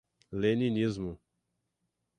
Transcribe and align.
leninismo 0.39 1.11